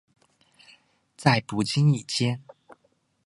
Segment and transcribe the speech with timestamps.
[1.15, 2.41] 在不经意间